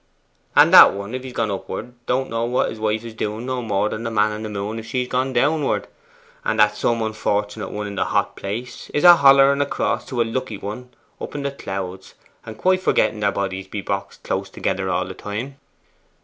[0.55, 3.61] 'And that one, if he's gone upward, don't know what his wife is doing no
[3.61, 5.87] more than the man in the moon if she's gone downward.
[6.43, 10.23] And that some unfortunate one in the hot place is a hollering across to a
[10.23, 10.89] lucky one
[11.21, 12.15] up in the clouds,
[12.47, 15.59] and quite forgetting their bodies be boxed close together all the time.